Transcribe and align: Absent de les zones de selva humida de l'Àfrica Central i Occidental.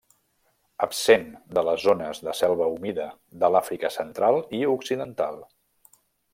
Absent 0.85 1.27
de 1.57 1.63
les 1.67 1.83
zones 1.89 2.23
de 2.29 2.33
selva 2.41 2.71
humida 2.77 3.07
de 3.45 3.53
l'Àfrica 3.57 3.95
Central 3.99 4.41
i 4.63 4.67
Occidental. 4.73 5.43